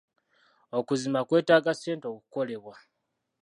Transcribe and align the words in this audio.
Okuzimba 0.77 1.21
kwetaaga 1.27 1.71
ssente 1.75 2.05
okukolebwa. 2.13 2.75